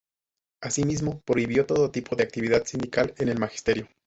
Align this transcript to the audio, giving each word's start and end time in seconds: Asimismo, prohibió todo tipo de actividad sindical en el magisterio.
Asimismo, 0.63 1.21
prohibió 1.27 1.67
todo 1.67 1.91
tipo 1.91 2.15
de 2.15 2.23
actividad 2.23 2.65
sindical 2.65 3.13
en 3.19 3.29
el 3.29 3.37
magisterio. 3.37 3.87